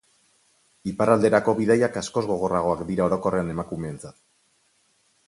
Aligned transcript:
Iparralderako 0.91 1.53
bidaiak 1.59 1.99
askoz 2.01 2.23
gogorragoak 2.31 2.81
dira 2.89 3.05
orokorrean 3.11 3.53
emakumeentzat. 3.55 4.21